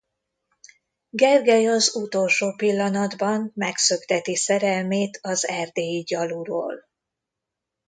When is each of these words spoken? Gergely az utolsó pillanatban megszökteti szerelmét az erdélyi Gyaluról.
Gergely 1.09 1.67
az 1.67 1.95
utolsó 1.95 2.53
pillanatban 2.55 3.51
megszökteti 3.55 4.35
szerelmét 4.35 5.19
az 5.21 5.47
erdélyi 5.47 6.01
Gyaluról. 6.01 6.87